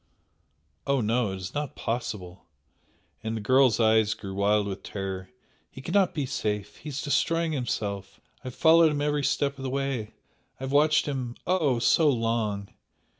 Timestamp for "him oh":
11.05-11.77